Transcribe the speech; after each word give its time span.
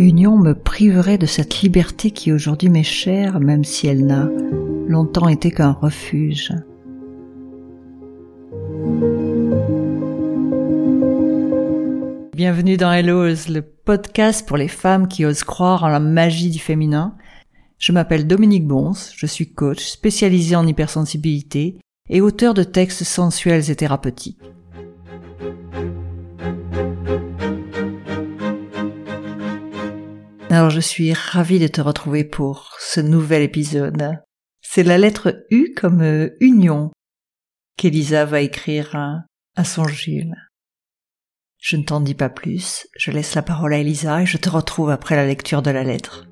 Union 0.00 0.38
me 0.38 0.54
priverait 0.54 1.18
de 1.18 1.26
cette 1.26 1.60
liberté 1.60 2.10
qui 2.10 2.32
aujourd'hui 2.32 2.70
m'est 2.70 2.82
chère, 2.82 3.38
même 3.38 3.64
si 3.64 3.86
elle 3.86 4.06
n'a 4.06 4.30
longtemps 4.88 5.28
été 5.28 5.50
qu'un 5.50 5.72
refuge. 5.72 6.54
Bienvenue 12.34 12.78
dans 12.78 12.90
Hello's, 12.90 13.50
le 13.50 13.60
podcast 13.60 14.48
pour 14.48 14.56
les 14.56 14.68
femmes 14.68 15.06
qui 15.06 15.26
osent 15.26 15.44
croire 15.44 15.84
en 15.84 15.88
la 15.88 16.00
magie 16.00 16.48
du 16.48 16.60
féminin. 16.60 17.14
Je 17.76 17.92
m'appelle 17.92 18.26
Dominique 18.26 18.66
Bons, 18.66 19.12
je 19.14 19.26
suis 19.26 19.52
coach 19.52 19.84
spécialisé 19.84 20.56
en 20.56 20.66
hypersensibilité 20.66 21.76
et 22.08 22.22
auteur 22.22 22.54
de 22.54 22.62
textes 22.62 23.04
sensuels 23.04 23.70
et 23.70 23.76
thérapeutiques. 23.76 24.40
Je 30.70 30.78
suis 30.78 31.12
ravie 31.12 31.58
de 31.58 31.66
te 31.66 31.80
retrouver 31.80 32.22
pour 32.22 32.76
ce 32.78 33.00
nouvel 33.00 33.42
épisode. 33.42 34.20
C'est 34.62 34.84
la 34.84 34.98
lettre 34.98 35.44
U 35.50 35.74
comme 35.74 36.00
euh, 36.00 36.36
union 36.38 36.92
qu'Elisa 37.76 38.24
va 38.24 38.40
écrire 38.40 38.94
à, 39.56 39.64
son 39.64 39.88
Jules. 39.88 40.36
Je 41.58 41.76
ne 41.76 41.82
t'en 41.82 42.00
dis 42.00 42.14
pas 42.14 42.28
plus, 42.28 42.86
je 42.96 43.10
laisse 43.10 43.34
la 43.34 43.42
parole 43.42 43.74
à 43.74 43.78
Elisa 43.78 44.22
et 44.22 44.26
je 44.26 44.36
te 44.36 44.48
retrouve 44.48 44.90
après 44.90 45.16
la 45.16 45.26
lecture 45.26 45.60
de 45.60 45.72
la 45.72 45.82
lettre. 45.82 46.28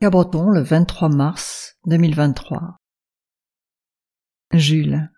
Cabreton, 0.00 0.48
le 0.48 0.62
23 0.62 1.10
mars 1.10 1.76
2023. 1.86 2.76
Jules. 4.52 5.10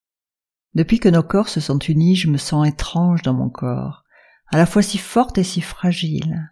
Depuis 0.74 0.98
que 0.98 1.08
nos 1.08 1.22
corps 1.22 1.48
se 1.48 1.60
sont 1.60 1.78
unis, 1.78 2.16
je 2.16 2.30
me 2.30 2.38
sens 2.38 2.66
étrange 2.66 3.22
dans 3.22 3.34
mon 3.34 3.50
corps, 3.50 4.04
à 4.48 4.56
la 4.56 4.66
fois 4.66 4.82
si 4.82 4.98
forte 4.98 5.38
et 5.38 5.44
si 5.44 5.60
fragile. 5.60 6.50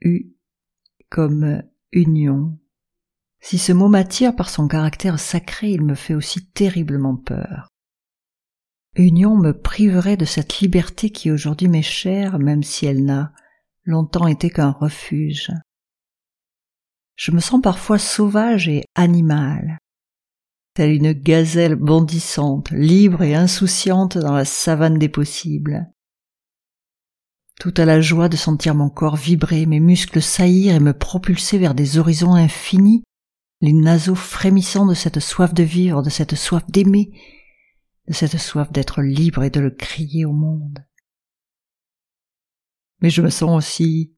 U 0.00 0.32
comme 1.08 1.62
union. 1.92 2.58
Si 3.40 3.58
ce 3.58 3.72
mot 3.72 3.88
m'attire 3.88 4.34
par 4.34 4.50
son 4.50 4.66
caractère 4.66 5.20
sacré, 5.20 5.70
il 5.70 5.82
me 5.82 5.94
fait 5.94 6.14
aussi 6.14 6.46
terriblement 6.46 7.16
peur. 7.16 7.68
Union 8.96 9.36
me 9.36 9.52
priverait 9.52 10.16
de 10.16 10.24
cette 10.24 10.58
liberté 10.60 11.10
qui 11.10 11.30
aujourd'hui 11.30 11.68
m'est 11.68 11.82
chère, 11.82 12.38
même 12.38 12.62
si 12.62 12.86
elle 12.86 13.04
n'a 13.04 13.32
longtemps 13.84 14.26
été 14.26 14.50
qu'un 14.50 14.70
refuge. 14.70 15.52
Je 17.14 17.30
me 17.30 17.40
sens 17.40 17.60
parfois 17.62 17.98
sauvage 17.98 18.68
et 18.68 18.84
animal, 18.94 19.78
telle 20.76 20.92
une 20.92 21.12
gazelle 21.12 21.74
bondissante, 21.74 22.70
libre 22.70 23.22
et 23.22 23.34
insouciante 23.34 24.18
dans 24.18 24.34
la 24.34 24.44
savane 24.44 24.98
des 24.98 25.08
possibles. 25.08 25.90
Tout 27.58 27.72
à 27.78 27.86
la 27.86 28.02
joie 28.02 28.28
de 28.28 28.36
sentir 28.36 28.74
mon 28.74 28.90
corps 28.90 29.16
vibrer, 29.16 29.64
mes 29.64 29.80
muscles 29.80 30.20
saillir 30.20 30.74
et 30.74 30.80
me 30.80 30.92
propulser 30.92 31.56
vers 31.56 31.74
des 31.74 31.96
horizons 31.96 32.34
infinis, 32.34 33.02
les 33.62 33.72
naseaux 33.72 34.14
frémissants 34.14 34.84
de 34.84 34.92
cette 34.92 35.18
soif 35.18 35.54
de 35.54 35.62
vivre, 35.62 36.02
de 36.02 36.10
cette 36.10 36.34
soif 36.34 36.62
d'aimer, 36.68 37.10
de 38.06 38.12
cette 38.12 38.36
soif 38.36 38.70
d'être 38.70 39.00
libre 39.00 39.44
et 39.44 39.50
de 39.50 39.60
le 39.60 39.70
crier 39.70 40.26
au 40.26 40.34
monde. 40.34 40.84
Mais 43.00 43.08
je 43.08 43.22
me 43.22 43.30
sens 43.30 43.56
aussi 43.56 44.14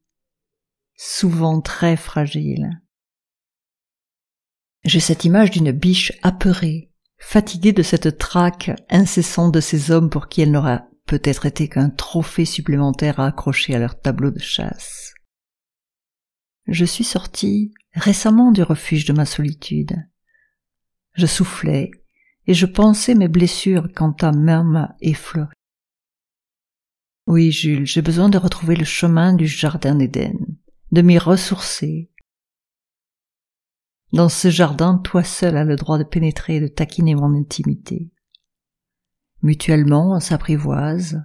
souvent 0.96 1.60
très 1.60 1.96
fragile. 1.96 2.82
J'ai 4.88 5.00
cette 5.00 5.26
image 5.26 5.50
d'une 5.50 5.70
biche 5.70 6.14
apeurée, 6.22 6.90
fatiguée 7.18 7.74
de 7.74 7.82
cette 7.82 8.16
traque 8.16 8.70
incessante 8.88 9.52
de 9.52 9.60
ces 9.60 9.90
hommes 9.90 10.08
pour 10.08 10.28
qui 10.28 10.40
elle 10.40 10.50
n'aura 10.50 10.86
peut-être 11.04 11.44
été 11.44 11.68
qu'un 11.68 11.90
trophée 11.90 12.46
supplémentaire 12.46 13.20
à 13.20 13.26
accrocher 13.26 13.74
à 13.74 13.78
leur 13.80 14.00
tableau 14.00 14.30
de 14.30 14.38
chasse. 14.38 15.12
Je 16.68 16.86
suis 16.86 17.04
sortie 17.04 17.74
récemment 17.92 18.50
du 18.50 18.62
refuge 18.62 19.04
de 19.04 19.12
ma 19.12 19.26
solitude. 19.26 19.94
Je 21.12 21.26
soufflais 21.26 21.90
et 22.46 22.54
je 22.54 22.64
pensais 22.64 23.14
mes 23.14 23.28
blessures 23.28 23.88
quand 23.94 24.22
main 24.22 24.64
m'a 24.64 24.96
effleuré. 25.02 25.52
Oui, 27.26 27.52
Jules, 27.52 27.84
j'ai 27.84 28.00
besoin 28.00 28.30
de 28.30 28.38
retrouver 28.38 28.74
le 28.74 28.86
chemin 28.86 29.34
du 29.34 29.46
jardin 29.46 29.96
d'Éden, 29.96 30.38
de 30.92 31.02
m'y 31.02 31.18
ressourcer, 31.18 32.07
dans 34.12 34.28
ce 34.28 34.50
jardin, 34.50 34.98
toi 34.98 35.22
seul 35.22 35.56
as 35.56 35.64
le 35.64 35.76
droit 35.76 35.98
de 35.98 36.04
pénétrer 36.04 36.56
et 36.56 36.60
de 36.60 36.68
taquiner 36.68 37.14
mon 37.14 37.34
intimité. 37.34 38.10
Mutuellement, 39.42 40.12
on 40.12 40.20
s'apprivoise. 40.20 41.22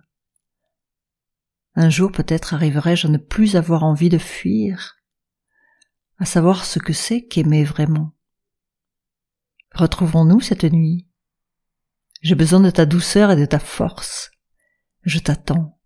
Un 1.76 1.90
jour 1.90 2.12
peut-être 2.12 2.54
arriverai-je 2.54 3.08
à 3.08 3.10
ne 3.10 3.18
plus 3.18 3.56
avoir 3.56 3.84
envie 3.84 4.10
de 4.10 4.18
fuir, 4.18 4.98
à 6.20 6.26
savoir 6.26 6.66
ce 6.66 6.80
que 6.80 6.94
c'est 6.94 7.26
qu'aimer 7.26 7.64
vraiment. 7.64 8.14
Retrouverons-nous 9.74 10.42
cette 10.42 10.66
nuit 10.66 11.08
J'ai 12.22 12.36
besoin 12.36 12.60
de 12.60 12.70
ta 12.70 12.86
douceur 12.86 13.32
et 13.32 13.36
de 13.36 13.46
ta 13.46 13.60
force. 13.60 14.30
Je 15.02 15.20
t'attends. 15.20 15.80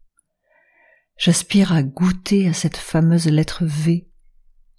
J'aspire 1.15 1.71
à 1.71 1.83
goûter 1.83 2.49
à 2.49 2.53
cette 2.53 2.77
fameuse 2.77 3.27
lettre 3.27 3.65
V 3.65 4.09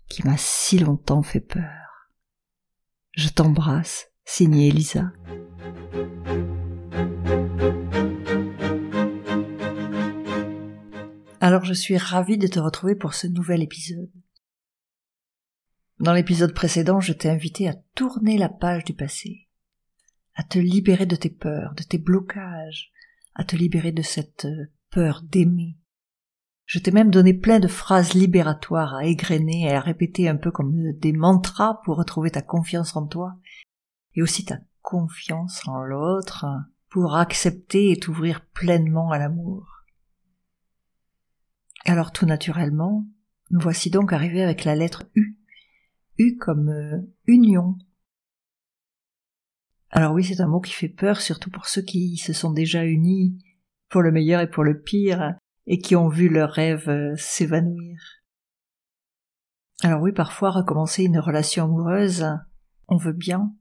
qui 0.08 0.26
m'a 0.26 0.36
si 0.36 0.78
longtemps 0.78 1.22
fait 1.22 1.40
peur. 1.40 1.77
Je 3.18 3.28
t'embrasse, 3.30 4.12
signé 4.24 4.68
Elisa. 4.68 5.10
Alors 11.40 11.64
je 11.64 11.74
suis 11.74 11.96
ravie 11.96 12.38
de 12.38 12.46
te 12.46 12.60
retrouver 12.60 12.94
pour 12.94 13.14
ce 13.14 13.26
nouvel 13.26 13.60
épisode. 13.64 14.12
Dans 15.98 16.12
l'épisode 16.12 16.54
précédent, 16.54 17.00
je 17.00 17.12
t'ai 17.12 17.28
invité 17.28 17.68
à 17.68 17.74
tourner 17.96 18.38
la 18.38 18.48
page 18.48 18.84
du 18.84 18.94
passé, 18.94 19.48
à 20.36 20.44
te 20.44 20.60
libérer 20.60 21.06
de 21.06 21.16
tes 21.16 21.30
peurs, 21.30 21.74
de 21.74 21.82
tes 21.82 21.98
blocages, 21.98 22.92
à 23.34 23.42
te 23.42 23.56
libérer 23.56 23.90
de 23.90 24.02
cette 24.02 24.46
peur 24.90 25.22
d'aimer, 25.24 25.76
je 26.68 26.78
t'ai 26.78 26.90
même 26.90 27.10
donné 27.10 27.32
plein 27.32 27.60
de 27.60 27.66
phrases 27.66 28.12
libératoires 28.12 28.94
à 28.94 29.06
égrener 29.06 29.62
et 29.62 29.72
à 29.72 29.80
répéter 29.80 30.28
un 30.28 30.36
peu 30.36 30.50
comme 30.50 30.92
des 30.92 31.12
mantras 31.12 31.80
pour 31.82 31.96
retrouver 31.96 32.30
ta 32.30 32.42
confiance 32.42 32.94
en 32.94 33.06
toi 33.06 33.38
et 34.14 34.22
aussi 34.22 34.44
ta 34.44 34.58
confiance 34.82 35.66
en 35.66 35.82
l'autre 35.82 36.44
pour 36.90 37.16
accepter 37.16 37.90
et 37.90 37.98
t'ouvrir 37.98 38.44
pleinement 38.52 39.10
à 39.10 39.18
l'amour. 39.18 39.66
Alors 41.86 42.12
tout 42.12 42.26
naturellement, 42.26 43.06
nous 43.50 43.60
voici 43.60 43.88
donc 43.88 44.12
arrivés 44.12 44.42
avec 44.42 44.64
la 44.64 44.74
lettre 44.74 45.04
U. 45.14 45.38
U 46.18 46.36
comme 46.36 46.68
euh, 46.68 46.98
union. 47.26 47.78
Alors 49.88 50.12
oui, 50.12 50.22
c'est 50.22 50.42
un 50.42 50.48
mot 50.48 50.60
qui 50.60 50.74
fait 50.74 50.90
peur, 50.90 51.22
surtout 51.22 51.48
pour 51.48 51.64
ceux 51.64 51.80
qui 51.80 52.18
se 52.18 52.34
sont 52.34 52.50
déjà 52.50 52.84
unis, 52.84 53.42
pour 53.88 54.02
le 54.02 54.12
meilleur 54.12 54.42
et 54.42 54.50
pour 54.50 54.64
le 54.64 54.82
pire, 54.82 55.34
et 55.68 55.78
qui 55.78 55.94
ont 55.94 56.08
vu 56.08 56.28
leurs 56.28 56.50
rêves 56.50 56.88
euh, 56.88 57.14
s'évanouir. 57.16 58.00
Alors 59.82 60.00
oui, 60.00 60.12
parfois 60.12 60.50
recommencer 60.50 61.04
une 61.04 61.20
relation 61.20 61.64
amoureuse, 61.64 62.26
on 62.88 62.96
veut 62.96 63.12
bien, 63.12 63.54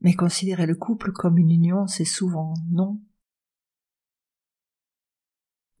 mais 0.00 0.14
considérer 0.14 0.66
le 0.66 0.76
couple 0.76 1.12
comme 1.12 1.36
une 1.36 1.50
union, 1.50 1.86
c'est 1.86 2.06
souvent 2.06 2.54
non. 2.70 3.00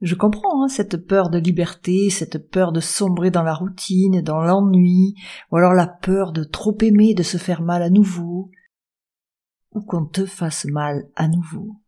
Je 0.02 0.16
comprends 0.16 0.64
hein, 0.64 0.68
cette 0.68 0.96
peur 0.96 1.30
de 1.30 1.38
liberté, 1.38 2.10
cette 2.10 2.50
peur 2.50 2.72
de 2.72 2.80
sombrer 2.80 3.30
dans 3.30 3.44
la 3.44 3.54
routine, 3.54 4.20
dans 4.20 4.42
l'ennui, 4.42 5.14
ou 5.52 5.56
alors 5.56 5.74
la 5.74 5.86
peur 5.86 6.32
de 6.32 6.42
trop 6.42 6.76
aimer, 6.82 7.14
de 7.14 7.22
se 7.22 7.38
faire 7.38 7.62
mal 7.62 7.84
à 7.84 7.88
nouveau, 7.88 8.50
ou 9.70 9.80
qu'on 9.80 10.04
te 10.04 10.26
fasse 10.26 10.64
mal 10.64 11.08
à 11.14 11.28
nouveau. 11.28 11.81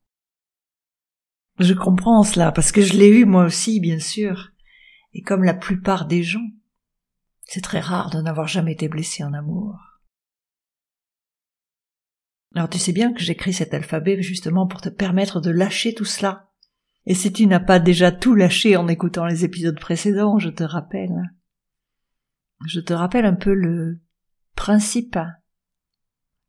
Je 1.58 1.72
comprends 1.72 2.22
cela, 2.24 2.50
parce 2.52 2.72
que 2.72 2.82
je 2.82 2.94
l'ai 2.94 3.08
eu 3.08 3.24
moi 3.24 3.44
aussi, 3.44 3.80
bien 3.80 4.00
sûr. 4.00 4.50
Et 5.12 5.22
comme 5.22 5.44
la 5.44 5.54
plupart 5.54 6.06
des 6.06 6.22
gens, 6.22 6.46
c'est 7.44 7.62
très 7.62 7.80
rare 7.80 8.10
de 8.10 8.20
n'avoir 8.20 8.48
jamais 8.48 8.72
été 8.72 8.88
blessé 8.88 9.22
en 9.22 9.32
amour. 9.32 9.78
Alors 12.54 12.68
tu 12.68 12.78
sais 12.78 12.92
bien 12.92 13.12
que 13.12 13.20
j'écris 13.20 13.52
cet 13.52 13.74
alphabet 13.74 14.22
justement 14.22 14.66
pour 14.66 14.80
te 14.80 14.88
permettre 14.88 15.40
de 15.40 15.50
lâcher 15.50 15.94
tout 15.94 16.04
cela. 16.04 16.50
Et 17.06 17.14
si 17.14 17.32
tu 17.32 17.46
n'as 17.46 17.60
pas 17.60 17.80
déjà 17.80 18.12
tout 18.12 18.34
lâché 18.34 18.76
en 18.76 18.88
écoutant 18.88 19.26
les 19.26 19.44
épisodes 19.44 19.78
précédents, 19.78 20.38
je 20.38 20.48
te 20.48 20.62
rappelle. 20.62 21.32
Je 22.66 22.80
te 22.80 22.92
rappelle 22.92 23.26
un 23.26 23.34
peu 23.34 23.52
le 23.52 24.00
principe, 24.54 25.18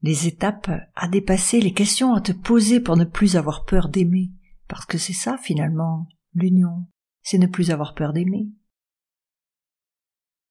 les 0.02 0.28
étapes 0.28 0.70
à 0.96 1.08
dépasser, 1.08 1.60
les 1.60 1.74
questions 1.74 2.14
à 2.14 2.22
te 2.22 2.32
poser 2.32 2.80
pour 2.80 2.96
ne 2.96 3.04
plus 3.04 3.36
avoir 3.36 3.66
peur 3.66 3.90
d'aimer, 3.90 4.32
parce 4.68 4.86
que 4.86 4.98
c'est 4.98 5.14
ça 5.14 5.38
finalement, 5.38 6.08
l'union, 6.34 6.88
c'est 7.24 7.38
ne 7.38 7.48
plus 7.48 7.72
avoir 7.72 7.94
peur 7.96 8.14
d'aimer. 8.14 8.48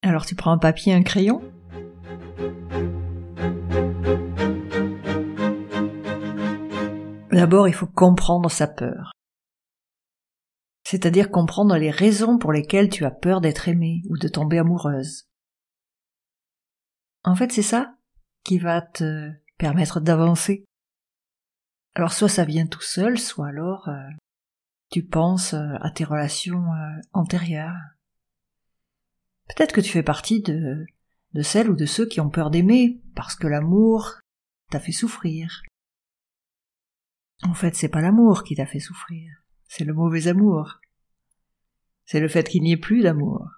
Alors 0.03 0.27
tu 0.27 0.35
prends 0.35 0.53
un 0.53 0.59
papier, 0.59 0.93
un 0.93 1.03
crayon? 1.03 1.43
D'abord, 7.31 7.69
il 7.69 7.75
faut 7.75 7.87
comprendre 7.87 8.51
sa 8.51 8.67
peur. 8.67 9.11
C'est-à-dire 10.85 11.31
comprendre 11.31 11.77
les 11.77 11.91
raisons 11.91 12.39
pour 12.39 12.53
lesquelles 12.53 12.91
tu 12.91 13.05
as 13.05 13.11
peur 13.11 13.41
d'être 13.41 13.69
aimée 13.69 14.03
ou 14.09 14.17
de 14.17 14.29
tomber 14.29 14.59
amoureuse. 14.59 15.27
En 17.25 17.35
fait, 17.35 17.51
c'est 17.53 17.63
ça 17.63 17.97
qui 18.45 18.59
va 18.59 18.83
te 18.83 19.31
permettre 19.59 20.01
d'avancer. 20.01 20.65
Alors 21.95 22.13
soit 22.13 22.29
ça 22.29 22.45
vient 22.45 22.67
tout 22.67 22.81
seul, 22.83 23.19
soit 23.19 23.49
alors 23.49 23.89
euh, 23.89 24.09
tu 24.91 25.05
penses 25.05 25.55
euh, 25.55 25.75
à 25.81 25.91
tes 25.91 26.05
relations 26.05 26.73
euh, 26.73 27.01
antérieures. 27.13 27.79
Peut-être 29.49 29.73
que 29.73 29.81
tu 29.81 29.93
fais 29.93 30.03
partie 30.03 30.43
de, 30.43 30.85
de 31.35 31.43
celles 31.43 31.71
ou 31.71 31.77
de 31.77 31.87
ceux 31.87 32.07
qui 32.07 32.21
ont 32.21 32.31
peur 32.31 32.51
d'aimer 32.51 33.01
parce 33.15 33.37
que 33.37 33.47
l'amour 33.47 34.19
t'a 34.71 34.81
fait 34.81 34.93
souffrir. 34.93 35.63
En 37.43 37.55
fait, 37.55 37.77
c'est 37.77 37.89
pas 37.89 38.01
l'amour 38.01 38.43
qui 38.43 38.57
t'a 38.57 38.67
fait 38.67 38.81
souffrir, 38.81 39.31
c'est 39.69 39.85
le 39.85 39.95
mauvais 39.95 40.27
amour. 40.27 40.81
C'est 42.07 42.21
le 42.21 42.29
fait 42.29 42.49
qu'il 42.49 42.63
n'y 42.63 42.73
ait 42.73 42.77
plus 42.77 43.03
d'amour. 43.03 43.49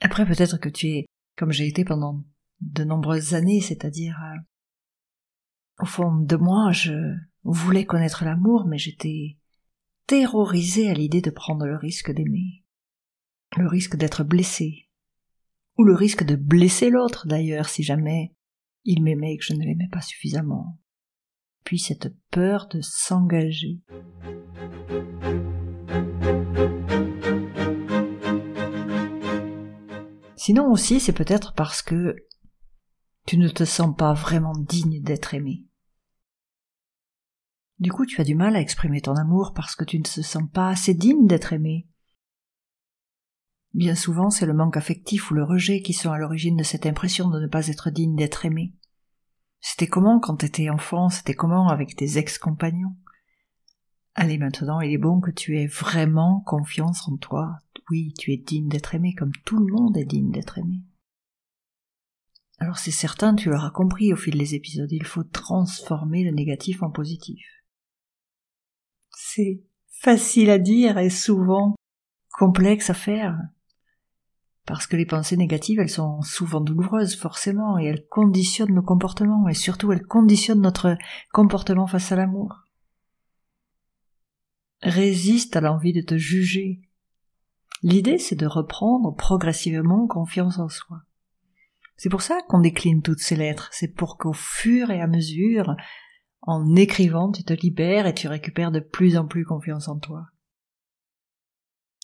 Après, 0.00 0.26
peut-être 0.26 0.58
que 0.58 0.68
tu 0.68 0.88
es, 0.88 1.06
comme 1.36 1.52
j'ai 1.52 1.66
été 1.66 1.84
pendant 1.84 2.22
de 2.60 2.84
nombreuses 2.84 3.34
années, 3.34 3.60
c'est-à-dire, 3.60 4.20
au 5.80 5.86
fond 5.86 6.14
de 6.14 6.36
moi, 6.36 6.72
je 6.72 6.92
voulais 7.44 7.84
connaître 7.84 8.24
l'amour, 8.24 8.66
mais 8.66 8.78
j'étais 8.78 9.38
terrorisée 10.06 10.90
à 10.90 10.94
l'idée 10.94 11.20
de 11.20 11.30
prendre 11.30 11.66
le 11.66 11.76
risque 11.76 12.12
d'aimer, 12.12 12.64
le 13.56 13.66
risque 13.66 13.96
d'être 13.96 14.24
blessé, 14.24 14.88
ou 15.78 15.84
le 15.84 15.94
risque 15.94 16.24
de 16.24 16.36
blesser 16.36 16.90
l'autre 16.90 17.26
d'ailleurs 17.26 17.68
si 17.68 17.82
jamais 17.82 18.34
il 18.84 19.02
m'aimait 19.02 19.34
et 19.34 19.38
que 19.38 19.44
je 19.44 19.54
ne 19.54 19.64
l'aimais 19.64 19.88
pas 19.90 20.00
suffisamment. 20.00 20.78
Puis 21.64 21.78
cette 21.78 22.14
peur 22.30 22.68
de 22.68 22.80
s'engager. 22.80 23.80
Sinon 30.36 30.72
aussi, 30.72 30.98
c'est 30.98 31.12
peut-être 31.12 31.54
parce 31.54 31.82
que 31.82 32.16
tu 33.26 33.38
ne 33.38 33.48
te 33.48 33.64
sens 33.64 33.94
pas 33.96 34.12
vraiment 34.12 34.54
digne 34.56 35.02
d'être 35.02 35.34
aimé. 35.34 35.64
Du 37.78 37.90
coup, 37.90 38.06
tu 38.06 38.20
as 38.20 38.24
du 38.24 38.34
mal 38.34 38.54
à 38.54 38.60
exprimer 38.60 39.00
ton 39.00 39.14
amour 39.14 39.52
parce 39.54 39.74
que 39.74 39.84
tu 39.84 39.98
ne 39.98 40.04
te 40.04 40.20
sens 40.20 40.44
pas 40.52 40.68
assez 40.68 40.94
digne 40.94 41.26
d'être 41.26 41.52
aimé. 41.52 41.88
Bien 43.74 43.94
souvent, 43.94 44.30
c'est 44.30 44.46
le 44.46 44.52
manque 44.52 44.76
affectif 44.76 45.30
ou 45.30 45.34
le 45.34 45.44
rejet 45.44 45.80
qui 45.80 45.94
sont 45.94 46.12
à 46.12 46.18
l'origine 46.18 46.56
de 46.56 46.62
cette 46.62 46.86
impression 46.86 47.28
de 47.28 47.40
ne 47.40 47.46
pas 47.46 47.68
être 47.68 47.90
digne 47.90 48.14
d'être 48.14 48.44
aimé. 48.44 48.74
C'était 49.60 49.86
comment 49.86 50.20
quand 50.20 50.36
t'étais 50.36 50.68
enfant, 50.68 51.08
c'était 51.08 51.34
comment 51.34 51.68
avec 51.68 51.96
tes 51.96 52.18
ex-compagnons? 52.18 52.96
Allez, 54.14 54.36
maintenant, 54.36 54.80
il 54.80 54.92
est 54.92 54.98
bon 54.98 55.20
que 55.20 55.30
tu 55.30 55.58
aies 55.58 55.68
vraiment 55.68 56.40
confiance 56.40 57.08
en 57.08 57.16
toi. 57.16 57.58
Oui, 57.90 58.12
tu 58.18 58.32
es 58.32 58.36
digne 58.36 58.68
d'être 58.68 58.94
aimé 58.94 59.14
comme 59.14 59.32
tout 59.44 59.58
le 59.58 59.72
monde 59.72 59.96
est 59.96 60.04
digne 60.04 60.30
d'être 60.30 60.58
aimé. 60.58 60.82
Alors 62.62 62.78
c'est 62.78 62.92
certain, 62.92 63.34
tu 63.34 63.50
l'auras 63.50 63.72
compris 63.72 64.12
au 64.12 64.16
fil 64.16 64.38
des 64.38 64.54
épisodes, 64.54 64.92
il 64.92 65.04
faut 65.04 65.24
transformer 65.24 66.22
le 66.22 66.30
négatif 66.30 66.84
en 66.84 66.92
positif. 66.92 67.44
C'est 69.10 69.64
facile 69.88 70.48
à 70.48 70.60
dire 70.60 70.96
et 70.96 71.10
souvent 71.10 71.74
complexe 72.30 72.88
à 72.88 72.94
faire. 72.94 73.36
Parce 74.64 74.86
que 74.86 74.94
les 74.94 75.06
pensées 75.06 75.36
négatives, 75.36 75.80
elles 75.80 75.90
sont 75.90 76.22
souvent 76.22 76.60
douloureuses, 76.60 77.16
forcément, 77.16 77.80
et 77.80 77.86
elles 77.86 78.06
conditionnent 78.06 78.74
nos 78.74 78.82
comportements, 78.82 79.48
et 79.48 79.54
surtout 79.54 79.90
elles 79.90 80.06
conditionnent 80.06 80.62
notre 80.62 80.96
comportement 81.32 81.88
face 81.88 82.12
à 82.12 82.16
l'amour. 82.16 82.62
Résiste 84.82 85.56
à 85.56 85.60
l'envie 85.60 85.92
de 85.92 86.00
te 86.00 86.16
juger. 86.16 86.80
L'idée, 87.82 88.18
c'est 88.18 88.36
de 88.36 88.46
reprendre 88.46 89.16
progressivement 89.16 90.06
confiance 90.06 90.60
en 90.60 90.68
soi. 90.68 91.02
C'est 91.96 92.08
pour 92.08 92.22
ça 92.22 92.40
qu'on 92.48 92.60
décline 92.60 93.02
toutes 93.02 93.20
ces 93.20 93.36
lettres, 93.36 93.68
c'est 93.72 93.94
pour 93.94 94.18
qu'au 94.18 94.32
fur 94.32 94.90
et 94.90 95.00
à 95.00 95.06
mesure, 95.06 95.76
en 96.42 96.74
écrivant, 96.74 97.30
tu 97.30 97.44
te 97.44 97.52
libères 97.52 98.06
et 98.06 98.14
tu 98.14 98.26
récupères 98.26 98.72
de 98.72 98.80
plus 98.80 99.16
en 99.16 99.26
plus 99.26 99.44
confiance 99.44 99.88
en 99.88 99.98
toi. 99.98 100.26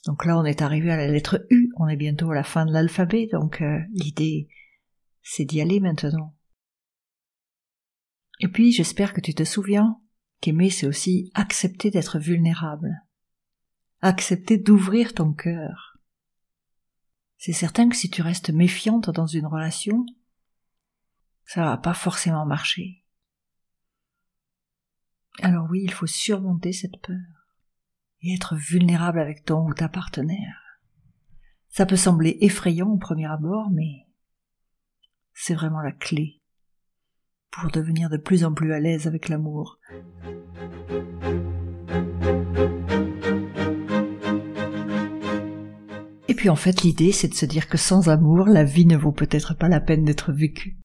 Donc 0.06 0.24
là, 0.24 0.38
on 0.38 0.44
est 0.44 0.62
arrivé 0.62 0.90
à 0.90 0.96
la 0.96 1.08
lettre 1.08 1.44
U, 1.50 1.70
on 1.76 1.88
est 1.88 1.96
bientôt 1.96 2.30
à 2.30 2.34
la 2.34 2.44
fin 2.44 2.64
de 2.64 2.72
l'alphabet, 2.72 3.28
donc 3.32 3.60
euh, 3.60 3.78
l'idée, 3.90 4.48
c'est 5.22 5.44
d'y 5.44 5.60
aller 5.60 5.80
maintenant. 5.80 6.36
Et 8.40 8.48
puis, 8.48 8.72
j'espère 8.72 9.12
que 9.12 9.20
tu 9.20 9.34
te 9.34 9.42
souviens 9.42 10.00
qu'aimer, 10.40 10.70
c'est 10.70 10.86
aussi 10.86 11.32
accepter 11.34 11.90
d'être 11.90 12.20
vulnérable, 12.20 12.94
accepter 14.00 14.56
d'ouvrir 14.56 15.12
ton 15.12 15.32
cœur. 15.32 15.97
C'est 17.38 17.52
certain 17.52 17.88
que 17.88 17.96
si 17.96 18.10
tu 18.10 18.20
restes 18.20 18.50
méfiante 18.50 19.10
dans 19.10 19.26
une 19.26 19.46
relation, 19.46 20.04
ça 21.46 21.62
va 21.62 21.76
pas 21.78 21.94
forcément 21.94 22.44
marcher. 22.44 23.04
Alors 25.40 25.68
oui, 25.70 25.82
il 25.84 25.92
faut 25.92 26.08
surmonter 26.08 26.72
cette 26.72 27.00
peur 27.00 27.16
et 28.22 28.34
être 28.34 28.56
vulnérable 28.56 29.20
avec 29.20 29.44
ton 29.44 29.68
ou 29.68 29.72
ta 29.72 29.88
partenaire. 29.88 30.80
Ça 31.68 31.86
peut 31.86 31.96
sembler 31.96 32.38
effrayant 32.40 32.88
au 32.88 32.98
premier 32.98 33.26
abord, 33.26 33.70
mais 33.70 34.06
c'est 35.32 35.54
vraiment 35.54 35.80
la 35.80 35.92
clé 35.92 36.42
pour 37.50 37.70
devenir 37.70 38.10
de 38.10 38.16
plus 38.16 38.44
en 38.44 38.52
plus 38.52 38.72
à 38.72 38.80
l'aise 38.80 39.06
avec 39.06 39.28
l'amour. 39.28 39.78
Puis 46.38 46.50
en 46.50 46.56
fait 46.56 46.82
l'idée 46.82 47.10
c'est 47.10 47.26
de 47.26 47.34
se 47.34 47.46
dire 47.46 47.68
que 47.68 47.76
sans 47.76 48.08
amour 48.08 48.46
la 48.46 48.62
vie 48.62 48.86
ne 48.86 48.96
vaut 48.96 49.10
peut-être 49.10 49.54
pas 49.54 49.68
la 49.68 49.80
peine 49.80 50.04
d'être 50.04 50.32
vécue. 50.32 50.78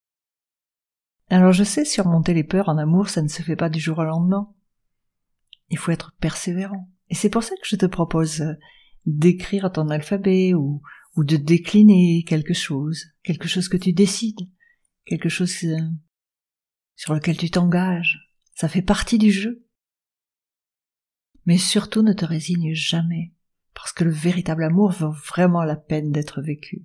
Alors 1.30 1.52
je 1.52 1.64
sais 1.64 1.86
surmonter 1.86 2.34
les 2.34 2.44
peurs 2.44 2.70
en 2.70 2.78
amour 2.80 3.08
ça 3.08 3.22
ne 3.22 3.28
se 3.28 3.44
fait 3.44 3.56
pas 3.56 3.70
du 3.70 3.80
jour 3.80 4.00
au 4.00 4.04
lendemain. 4.04 4.52
Il 5.70 5.78
faut 5.78 5.92
être 5.92 6.16
persévérant. 6.20 6.90
Et 7.10 7.14
c'est 7.14 7.30
pour 7.30 7.44
ça 7.44 7.54
que 7.54 7.68
je 7.68 7.76
te 7.76 7.86
propose 7.86 8.42
euh, 8.42 8.54
d'écrire 9.06 9.72
ton 9.72 9.90
alphabet 9.90 10.56
ou, 10.56 10.82
de 11.18 11.38
décliner 11.38 12.24
quelque 12.28 12.56
chose, 12.56 13.06
quelque 13.22 13.48
chose 13.48 13.70
que 13.70 13.78
tu 13.78 13.94
décides, 13.94 14.50
quelque 15.06 15.30
chose 15.30 15.56
euh, 15.66 15.78
sur 16.96 17.14
lequel 17.14 17.38
tu 17.38 17.52
t'engages. 17.52 18.34
Ça 18.56 18.68
fait 18.68 18.82
partie 18.82 19.20
du 19.20 19.32
jeu. 19.32 19.64
Mais 21.46 21.60
surtout 21.60 22.02
ne 22.02 22.14
te 22.14 22.26
résigne 22.26 22.74
jamais, 22.74 23.34
parce 23.74 23.92
que 23.92 24.04
le 24.04 24.12
véritable 24.12 24.64
amour 24.64 24.92
vaut 24.92 25.12
vraiment 25.12 25.64
la 25.64 25.76
peine 25.76 26.12
d'être 26.12 26.42
vécu. 26.42 26.84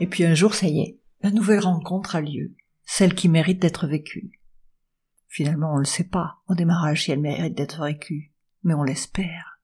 Et 0.00 0.06
puis 0.06 0.24
un 0.24 0.34
jour, 0.34 0.54
ça 0.54 0.66
y 0.66 0.80
est, 0.80 0.98
la 1.22 1.30
nouvelle 1.30 1.60
rencontre 1.60 2.16
a 2.16 2.20
lieu 2.20 2.54
celle 2.92 3.14
qui 3.14 3.28
mérite 3.28 3.62
d'être 3.62 3.86
vécue. 3.86 4.40
Finalement, 5.28 5.70
on 5.70 5.76
ne 5.76 5.82
le 5.82 5.84
sait 5.84 6.08
pas 6.08 6.40
au 6.48 6.56
démarrage 6.56 7.04
si 7.04 7.12
elle 7.12 7.20
mérite 7.20 7.56
d'être 7.56 7.84
vécue, 7.84 8.32
mais 8.64 8.74
on 8.74 8.82
l'espère. 8.82 9.60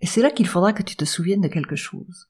Et 0.00 0.06
c'est 0.06 0.20
là 0.20 0.32
qu'il 0.32 0.48
faudra 0.48 0.72
que 0.72 0.82
tu 0.82 0.96
te 0.96 1.04
souviennes 1.04 1.40
de 1.40 1.46
quelque 1.48 1.76
chose. 1.76 2.28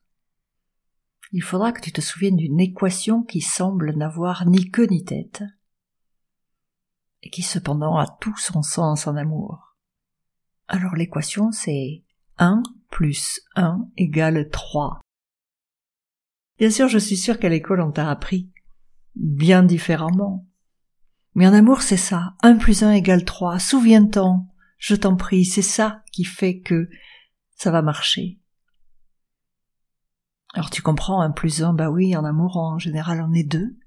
Il 1.31 1.41
faudra 1.41 1.71
que 1.71 1.81
tu 1.81 1.91
te 1.91 1.99
souviennes 1.99 2.35
d'une 2.35 2.59
équation 2.59 3.23
qui 3.23 3.41
semble 3.41 3.95
n'avoir 3.95 4.47
ni 4.47 4.69
queue 4.69 4.85
ni 4.85 5.03
tête, 5.03 5.43
et 7.23 7.29
qui 7.29 7.41
cependant 7.41 7.97
a 7.97 8.07
tout 8.19 8.37
son 8.37 8.61
sens 8.61 9.07
en 9.07 9.15
amour. 9.15 9.75
Alors 10.67 10.95
l'équation 10.95 11.51
c'est 11.51 12.03
1 12.37 12.63
plus 12.89 13.41
1 13.55 13.87
égale 13.97 14.49
3. 14.49 15.01
Bien 16.57 16.69
sûr, 16.69 16.87
je 16.87 16.97
suis 16.97 17.17
sûre 17.17 17.39
qu'à 17.39 17.49
l'école 17.49 17.81
on 17.81 17.91
t'a 17.91 18.09
appris 18.09 18.51
bien 19.15 19.63
différemment. 19.63 20.45
Mais 21.35 21.47
en 21.47 21.53
amour, 21.53 21.81
c'est 21.81 21.97
ça. 21.97 22.35
Un 22.41 22.57
plus 22.57 22.83
un 22.83 22.91
égale 22.91 23.25
trois. 23.25 23.59
Souviens-t'en. 23.59 24.47
Je 24.77 24.95
t'en 24.95 25.15
prie. 25.15 25.45
C'est 25.45 25.61
ça 25.61 26.03
qui 26.11 26.23
fait 26.23 26.59
que 26.59 26.89
ça 27.55 27.71
va 27.71 27.81
marcher. 27.81 28.39
Alors 30.53 30.69
tu 30.71 30.81
comprends, 30.81 31.21
un 31.21 31.31
plus 31.31 31.61
un, 31.61 31.73
bah 31.73 31.91
oui, 31.91 32.15
en 32.15 32.25
amour, 32.25 32.57
en 32.57 32.79
général, 32.79 33.21
on 33.21 33.33
est 33.33 33.43
deux. 33.43 33.77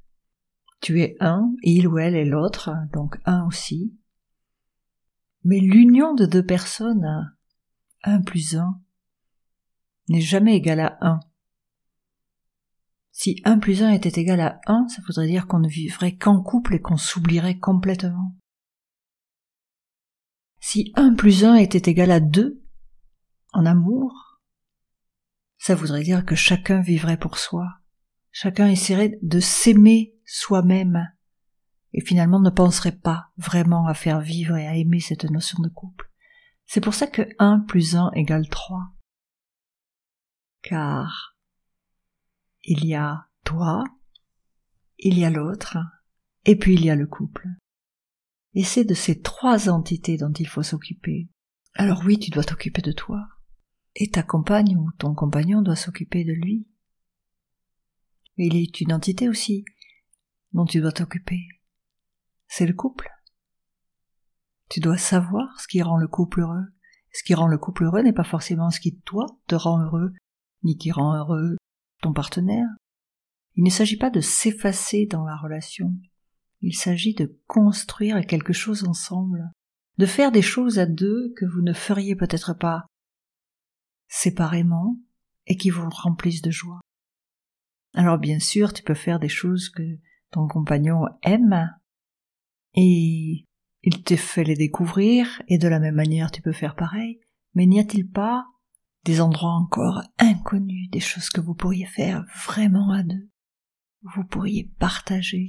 Tu 0.83 1.01
es 1.01 1.17
un, 1.21 1.55
il 1.63 1.87
ou 1.87 1.99
elle 1.99 2.17
est 2.17 2.25
l'autre, 2.25 2.75
donc 2.93 3.19
un 3.25 3.47
aussi. 3.47 3.97
Mais 5.45 5.61
l'union 5.61 6.13
de 6.13 6.27
deux 6.27 6.45
personnes, 6.45 7.33
un 8.03 8.21
plus 8.21 8.57
un, 8.57 8.81
n'est 10.09 10.21
jamais 10.21 10.57
égal 10.57 10.81
à 10.81 10.99
un. 11.01 11.21
Si 13.13 13.41
1 13.45 13.59
plus 13.59 13.83
1 13.83 13.91
était 13.91 14.21
égal 14.21 14.41
à 14.41 14.61
1, 14.67 14.89
ça 14.89 15.03
voudrait 15.07 15.29
dire 15.29 15.47
qu'on 15.47 15.61
ne 15.61 15.69
vivrait 15.69 16.17
qu'en 16.17 16.43
couple 16.43 16.75
et 16.75 16.81
qu'on 16.81 16.97
s'oublierait 16.97 17.59
complètement. 17.59 18.35
Si 20.59 20.93
1 20.97 21.15
plus 21.15 21.45
1 21.45 21.57
était 21.57 21.91
égal 21.91 22.11
à 22.11 22.19
2, 22.19 22.61
en 23.53 23.67
amour, 23.67 24.41
ça 25.59 25.77
voudrait 25.77 26.03
dire 26.03 26.25
que 26.25 26.35
chacun 26.35 26.81
vivrait 26.81 27.19
pour 27.19 27.39
soi. 27.39 27.69
Chacun 28.33 28.67
essaierait 28.67 29.19
de 29.23 29.39
s'aimer 29.39 30.17
soi-même 30.33 31.13
et 31.93 32.01
finalement 32.01 32.41
ne 32.41 32.49
penserait 32.49 32.97
pas 32.97 33.31
vraiment 33.37 33.87
à 33.87 33.93
faire 33.93 34.21
vivre 34.21 34.57
et 34.57 34.67
à 34.67 34.77
aimer 34.77 34.99
cette 34.99 35.25
notion 35.25 35.63
de 35.63 35.69
couple. 35.69 36.11
C'est 36.65 36.81
pour 36.81 36.95
ça 36.95 37.07
que 37.07 37.23
1 37.39 37.61
plus 37.61 37.97
1 37.97 38.13
égale 38.15 38.49
3. 38.49 38.81
Car 40.63 41.37
il 42.65 42.87
y 42.87 42.95
a 42.95 43.29
toi, 43.45 43.85
il 44.99 45.19
y 45.19 45.25
a 45.27 45.31
l'autre, 45.31 45.77
et 46.47 46.57
puis 46.57 46.75
il 46.75 46.85
y 46.85 46.91
a 46.91 46.97
le 46.97 47.07
couple. 47.07 47.47
Et 48.55 48.65
c'est 48.65 48.85
de 48.85 48.95
ces 48.95 49.21
trois 49.21 49.69
entités 49.69 50.17
dont 50.17 50.33
il 50.33 50.49
faut 50.49 50.63
s'occuper. 50.63 51.29
Alors 51.75 52.03
oui, 52.07 52.19
tu 52.19 52.31
dois 52.31 52.45
t'occuper 52.45 52.81
de 52.81 52.93
toi. 52.93 53.27
Et 53.97 54.09
ta 54.09 54.23
compagne 54.23 54.79
ou 54.79 54.91
ton 54.99 55.15
compagnon 55.15 55.61
doit 55.61 55.77
s'occuper 55.77 56.25
de 56.25 56.33
lui. 56.33 56.67
Il 58.39 58.57
est 58.57 58.81
une 58.81 58.95
entité 58.95 59.29
aussi 59.29 59.65
dont 60.53 60.65
tu 60.65 60.81
dois 60.81 60.93
t'occuper. 60.93 61.47
C'est 62.49 62.67
le 62.67 62.75
couple. 62.75 63.09
Tu 64.69 64.81
dois 64.81 64.99
savoir 64.99 65.59
ce 65.61 65.67
qui 65.69 65.83
rend 65.83 65.97
le 65.97 66.09
couple 66.09 66.41
heureux. 66.41 66.65
Ce 67.13 67.23
qui 67.23 67.35
rend 67.35 67.47
le 67.47 67.59
couple 67.59 67.85
heureux 67.85 68.03
n'est 68.03 68.13
pas 68.13 68.25
forcément 68.25 68.71
ce 68.71 68.81
qui, 68.81 68.99
toi, 69.01 69.27
te 69.47 69.55
rend 69.55 69.83
heureux, 69.83 70.13
ni 70.63 70.79
qui 70.79 70.91
rend 70.91 71.15
heureux 71.17 71.57
ton 72.01 72.13
partenaire. 72.13 72.69
Il 73.55 73.65
ne 73.65 73.71
s'agit 73.71 73.99
pas 73.99 74.11
de 74.11 74.21
s'effacer 74.21 75.07
dans 75.07 75.25
la 75.25 75.37
relation. 75.37 75.95
Il 76.63 76.75
s'agit 76.75 77.15
de 77.15 77.39
construire 77.47 78.25
quelque 78.27 78.53
chose 78.53 78.85
ensemble, 78.85 79.51
de 79.99 80.07
faire 80.07 80.33
des 80.33 80.43
choses 80.43 80.79
à 80.79 80.87
deux 80.87 81.35
que 81.37 81.45
vous 81.45 81.61
ne 81.61 81.73
feriez 81.73 82.17
peut-être 82.17 82.55
pas 82.55 82.87
séparément 84.09 84.99
et 85.47 85.57
qui 85.57 85.71
vous 85.71 85.89
remplissent 85.91 86.43
de 86.43 86.51
joie. 86.51 86.81
Alors 87.95 88.19
bien 88.19 88.39
sûr, 88.39 88.73
tu 88.73 88.83
peux 88.83 88.95
faire 88.95 89.19
des 89.19 89.29
choses 89.29 89.69
que 89.69 89.83
ton 90.33 90.49
compagnon 90.49 91.05
aime 91.23 91.71
et 92.75 93.47
il 93.83 94.03
te 94.03 94.17
fait 94.17 94.45
les 94.45 94.57
découvrir 94.57 95.43
et 95.47 95.59
de 95.59 95.69
la 95.69 95.79
même 95.79 95.95
manière 95.95 96.31
tu 96.31 96.43
peux 96.43 96.53
faire 96.53 96.75
pareil, 96.75 97.21
mais 97.55 97.67
n'y 97.67 97.79
a-t-il 97.79 98.11
pas 98.11 98.47
des 99.05 99.21
endroits 99.21 99.53
encore 99.53 100.03
inconnus, 100.19 100.91
des 100.91 101.01
choses 101.01 101.29
que 101.29 101.41
vous 101.41 101.55
pourriez 101.55 101.87
faire 101.87 102.25
vraiment 102.47 102.91
à 102.93 103.03
deux, 103.03 103.29
vous 104.15 104.25
pourriez 104.25 104.73
partager. 104.79 105.47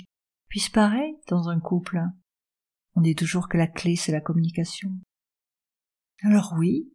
Puis 0.50 0.70
pareil 0.72 1.16
dans 1.28 1.50
un 1.50 1.60
couple. 1.60 2.02
On 2.96 3.02
dit 3.02 3.16
toujours 3.16 3.48
que 3.48 3.58
la 3.58 3.68
clé 3.68 3.96
c'est 3.96 4.12
la 4.12 4.22
communication. 4.22 4.92
Alors 6.22 6.54
oui, 6.58 6.92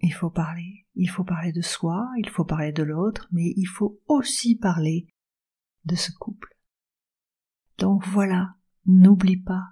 il 0.00 0.12
faut 0.12 0.30
parler, 0.30 0.86
il 0.94 1.08
faut 1.08 1.24
parler 1.24 1.52
de 1.52 1.62
soi, 1.62 2.08
il 2.18 2.28
faut 2.28 2.44
parler 2.44 2.72
de 2.72 2.82
l'autre, 2.82 3.28
mais 3.30 3.52
il 3.56 3.66
faut 3.66 4.00
aussi 4.06 4.56
parler 4.56 5.06
de 5.84 5.94
ce 5.94 6.10
couple. 6.12 6.56
Donc 7.80 8.06
voilà, 8.06 8.56
n'oublie 8.84 9.38
pas, 9.38 9.68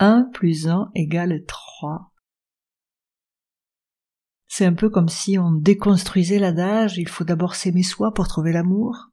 1 0.00 0.28
plus 0.34 0.66
1 0.66 0.90
égale 0.96 1.44
3. 1.46 2.12
C'est 4.48 4.66
un 4.66 4.74
peu 4.74 4.90
comme 4.90 5.08
si 5.08 5.38
on 5.38 5.52
déconstruisait 5.52 6.40
l'adage 6.40 6.98
il 6.98 7.08
faut 7.08 7.22
d'abord 7.22 7.54
s'aimer 7.54 7.84
soi 7.84 8.12
pour 8.12 8.26
trouver 8.26 8.52
l'amour. 8.52 9.12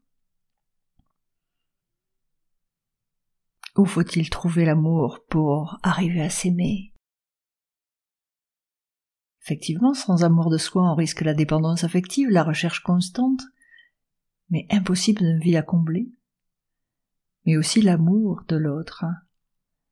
Ou 3.77 3.85
faut-il 3.85 4.31
trouver 4.31 4.65
l'amour 4.65 5.19
pour 5.29 5.77
arriver 5.83 6.21
à 6.21 6.31
s'aimer? 6.31 6.93
Effectivement, 9.43 9.93
sans 9.93 10.23
amour 10.23 10.49
de 10.49 10.57
soi, 10.57 10.91
on 10.91 10.95
risque 10.95 11.21
la 11.21 11.35
dépendance 11.35 11.83
affective, 11.83 12.29
la 12.29 12.43
recherche 12.43 12.81
constante, 12.81 13.41
mais 14.49 14.65
impossible 14.71 15.21
de 15.21 15.39
vie 15.39 15.57
à 15.57 15.61
combler. 15.61 16.11
Mais 17.45 17.57
aussi 17.57 17.81
l'amour 17.81 18.43
de 18.47 18.55
l'autre. 18.55 19.05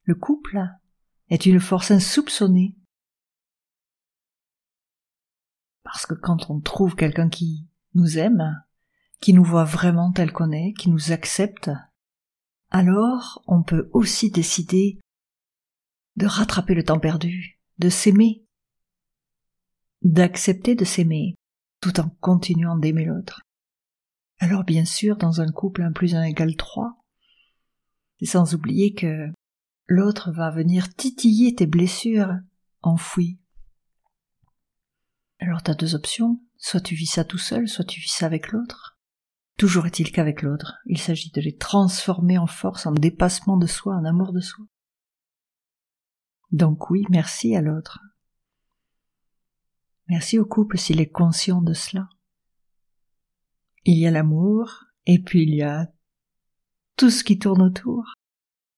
Le 0.04 0.16
couple 0.16 0.60
est 1.30 1.46
une 1.46 1.60
force 1.60 1.92
insoupçonnée 1.92 2.76
Parce 5.84 6.06
que 6.06 6.14
quand 6.14 6.52
on 6.52 6.60
trouve 6.60 6.96
quelqu'un 6.96 7.30
qui 7.30 7.68
nous 7.96 8.20
aime, 8.20 8.64
qui 9.22 9.34
nous 9.34 9.44
voit 9.44 9.64
vraiment 9.64 10.12
tel 10.12 10.32
qu'on 10.32 10.52
est, 10.52 10.74
qui 10.74 10.90
nous 10.92 11.12
accepte, 11.12 11.72
alors 12.70 13.42
on 13.48 13.64
peut 13.64 13.90
aussi 13.94 14.30
décider 14.30 15.00
de 16.16 16.28
rattraper 16.28 16.76
le 16.76 16.84
temps 16.84 17.00
perdu, 17.00 17.60
de 17.80 17.90
s'aimer, 17.90 18.46
d'accepter 20.04 20.76
de 20.76 20.86
s'aimer, 20.86 21.36
tout 21.82 22.00
en 22.00 22.10
continuant 22.22 22.78
d'aimer 22.78 23.06
l'autre. 23.06 23.42
Alors 24.38 24.64
bien 24.64 24.86
sûr, 24.86 25.18
dans 25.18 25.42
un 25.42 25.52
couple 25.52 25.82
un 25.82 25.92
plus 25.92 26.14
un 26.14 26.24
égale 26.24 26.56
trois, 26.56 26.99
sans 28.26 28.54
oublier 28.54 28.94
que 28.94 29.28
l'autre 29.88 30.32
va 30.32 30.52
venir 30.52 30.94
titiller 30.96 31.56
tes 31.56 31.68
blessures 31.68 32.34
enfouies 32.82 33.40
alors 35.40 35.64
t'as 35.64 35.74
deux 35.74 35.96
options, 35.96 36.42
soit 36.58 36.82
tu 36.82 36.96
vis 36.96 37.06
ça 37.06 37.24
tout 37.24 37.38
seul, 37.38 37.68
soit 37.68 37.86
tu 37.86 38.02
vis 38.02 38.12
ça 38.12 38.26
avec 38.26 38.52
l'autre. 38.52 38.98
Toujours 39.58 39.86
est-il 39.86 40.12
qu'avec 40.12 40.42
l'autre, 40.42 40.78
il 40.86 40.98
s'agit 40.98 41.32
de 41.32 41.42
les 41.42 41.56
transformer 41.56 42.38
en 42.38 42.48
force, 42.48 42.86
en 42.86 42.92
dépassement 42.92 43.58
de 43.58 43.66
soi, 43.66 43.96
en 43.96 44.06
amour 44.06 44.34
de 44.34 44.42
soi. 44.42 44.66
Donc 46.52 46.90
oui, 46.90 47.06
merci 47.10 47.56
à 47.56 47.62
l'autre. 47.62 48.00
Merci 50.08 50.40
au 50.40 50.46
couple 50.46 50.78
s'il 50.78 51.00
est 51.00 51.10
conscient 51.10 51.62
de 51.62 51.74
cela. 51.74 52.10
Il 53.86 53.98
y 53.98 54.08
a 54.08 54.12
l'amour, 54.12 54.86
et 55.06 55.20
puis 55.20 55.44
il 55.44 55.56
y 55.56 55.62
a 55.62 55.92
tout 57.00 57.10
ce 57.10 57.24
qui 57.24 57.40
tourne 57.40 57.62
autour. 57.62 58.14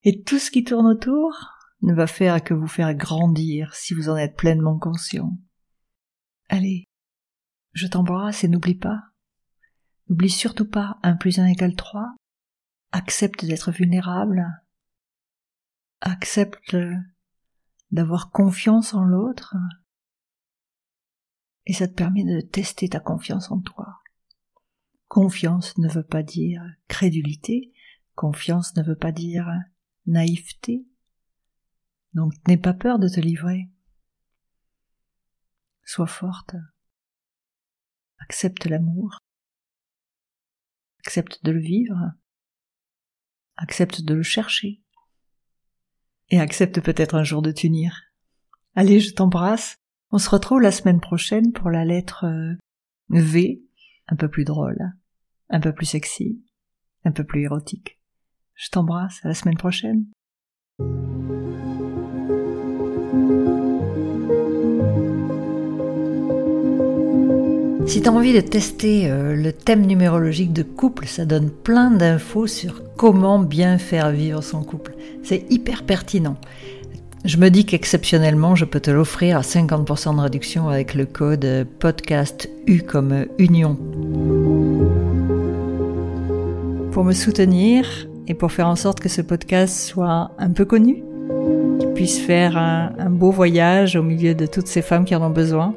Et 0.04 0.22
tout 0.22 0.38
ce 0.38 0.52
qui 0.52 0.62
tourne 0.62 0.86
autour 0.86 1.36
ne 1.80 1.92
va 1.92 2.06
faire 2.06 2.42
que 2.44 2.54
vous 2.54 2.68
faire 2.68 2.94
grandir 2.94 3.74
si 3.74 3.94
vous 3.94 4.08
en 4.08 4.16
êtes 4.16 4.36
pleinement 4.36 4.78
conscient. 4.78 5.36
Allez, 6.48 6.84
je 7.72 7.88
t'embrasse 7.88 8.44
et 8.44 8.48
n'oublie 8.48 8.76
pas. 8.76 9.02
N'oublie 10.08 10.30
surtout 10.30 10.68
pas 10.68 11.00
un 11.02 11.16
plus 11.16 11.40
un 11.40 11.46
égale 11.46 11.74
trois. 11.74 12.14
Accepte 12.92 13.44
d'être 13.44 13.72
vulnérable. 13.72 14.46
Accepte 16.00 16.76
d'avoir 17.90 18.30
confiance 18.30 18.94
en 18.94 19.02
l'autre. 19.02 19.56
Et 21.66 21.72
ça 21.72 21.88
te 21.88 21.94
permet 21.94 22.22
de 22.22 22.40
tester 22.40 22.88
ta 22.88 23.00
confiance 23.00 23.50
en 23.50 23.60
toi. 23.60 23.98
Confiance 25.08 25.76
ne 25.78 25.88
veut 25.88 26.06
pas 26.06 26.22
dire 26.22 26.62
crédulité, 26.86 27.72
confiance 28.14 28.76
ne 28.76 28.82
veut 28.82 28.96
pas 28.96 29.12
dire 29.12 29.48
naïveté. 30.06 30.86
Donc 32.14 32.32
n'aie 32.46 32.58
pas 32.58 32.74
peur 32.74 32.98
de 32.98 33.08
te 33.08 33.20
livrer. 33.20 33.70
Sois 35.84 36.06
forte. 36.06 36.54
Accepte 38.18 38.66
l'amour. 38.66 39.18
Accepte 41.00 41.44
de 41.44 41.52
le 41.52 41.60
vivre. 41.60 42.12
Accepte 43.56 44.02
de 44.02 44.14
le 44.14 44.22
chercher. 44.22 44.82
Et 46.28 46.40
accepte 46.40 46.80
peut-être 46.80 47.14
un 47.14 47.24
jour 47.24 47.42
de 47.42 47.52
t'unir. 47.52 48.00
Allez, 48.74 49.00
je 49.00 49.14
t'embrasse. 49.14 49.76
On 50.10 50.18
se 50.18 50.30
retrouve 50.30 50.60
la 50.60 50.72
semaine 50.72 51.00
prochaine 51.00 51.52
pour 51.52 51.70
la 51.70 51.84
lettre 51.84 52.24
euh, 52.24 52.54
V, 53.08 53.62
un 54.08 54.16
peu 54.16 54.28
plus 54.28 54.44
drôle, 54.44 54.78
un 55.48 55.60
peu 55.60 55.74
plus 55.74 55.86
sexy, 55.86 56.42
un 57.04 57.12
peu 57.12 57.24
plus 57.24 57.42
érotique. 57.42 58.01
Je 58.54 58.68
t'embrasse, 58.70 59.18
à 59.24 59.28
la 59.28 59.34
semaine 59.34 59.56
prochaine. 59.56 60.04
Si 67.86 68.00
tu 68.00 68.08
as 68.08 68.12
envie 68.12 68.32
de 68.32 68.40
tester 68.40 69.10
euh, 69.10 69.34
le 69.34 69.52
thème 69.52 69.84
numérologique 69.84 70.52
de 70.52 70.62
couple, 70.62 71.06
ça 71.06 71.24
donne 71.24 71.50
plein 71.50 71.90
d'infos 71.90 72.46
sur 72.46 72.82
comment 72.96 73.38
bien 73.38 73.76
faire 73.76 74.10
vivre 74.10 74.42
son 74.42 74.62
couple. 74.62 74.94
C'est 75.22 75.44
hyper 75.50 75.82
pertinent. 75.82 76.36
Je 77.24 77.36
me 77.36 77.50
dis 77.50 77.64
qu'exceptionnellement, 77.64 78.54
je 78.54 78.64
peux 78.64 78.80
te 78.80 78.90
l'offrir 78.90 79.36
à 79.36 79.42
50% 79.42 80.16
de 80.16 80.20
réduction 80.20 80.68
avec 80.68 80.94
le 80.94 81.06
code 81.06 81.66
podcast 81.78 82.48
U 82.66 82.82
comme 82.82 83.26
Union. 83.38 83.76
Pour 86.92 87.04
me 87.04 87.12
soutenir 87.12 88.06
et 88.28 88.34
pour 88.34 88.52
faire 88.52 88.68
en 88.68 88.76
sorte 88.76 89.00
que 89.00 89.08
ce 89.08 89.22
podcast 89.22 89.76
soit 89.78 90.30
un 90.38 90.50
peu 90.50 90.64
connu, 90.64 91.02
qu'il 91.78 91.92
puisse 91.94 92.18
faire 92.18 92.56
un 92.56 93.10
beau 93.10 93.30
voyage 93.30 93.96
au 93.96 94.02
milieu 94.02 94.34
de 94.34 94.46
toutes 94.46 94.68
ces 94.68 94.82
femmes 94.82 95.04
qui 95.04 95.14
en 95.14 95.22
ont 95.22 95.30
besoin, 95.30 95.74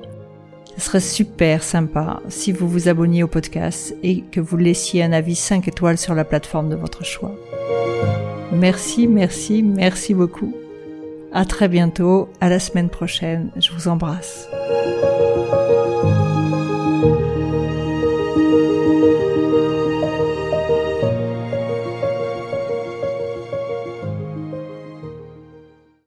ce 0.78 0.82
serait 0.82 1.00
super 1.00 1.64
sympa 1.64 2.20
si 2.28 2.52
vous 2.52 2.68
vous 2.68 2.90
abonniez 2.90 3.24
au 3.24 3.28
podcast 3.28 3.96
et 4.04 4.22
que 4.22 4.42
vous 4.42 4.58
laissiez 4.58 5.04
un 5.04 5.14
avis 5.14 5.36
5 5.36 5.68
étoiles 5.68 5.98
sur 5.98 6.14
la 6.16 6.25
plateforme 6.25 6.70
de 6.70 6.75
votre 6.75 7.06
choix. 7.06 7.34
Merci, 8.52 9.08
merci, 9.08 9.64
merci 9.64 10.14
beaucoup. 10.14 10.54
À 11.32 11.46
très 11.46 11.68
bientôt, 11.68 12.30
à 12.42 12.50
la 12.50 12.60
semaine 12.60 12.90
prochaine. 12.90 13.52
Je 13.58 13.72
vous 13.72 13.88
embrasse. 13.88 14.50